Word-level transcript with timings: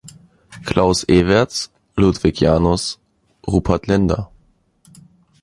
Klaus 0.65 1.07
Evertz, 1.07 1.69
Ludwig 1.95 2.41
Janus, 2.41 2.97
Rupert 3.45 3.85
Linder. 3.85 4.31